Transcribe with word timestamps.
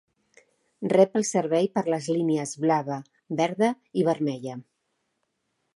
Rep 0.93 1.19
el 1.19 1.25
servei 1.31 1.69
per 1.77 1.83
les 1.95 2.07
línies 2.15 2.55
blava, 2.65 2.99
verda 3.43 3.71
i 4.03 4.09
vermella. 4.13 4.59